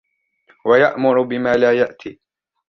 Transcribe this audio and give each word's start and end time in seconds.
وَيَأْمُرُ 0.65 1.21
بِمَا 1.21 1.53
لَا 1.55 1.71
يَأْتِي 1.73 2.19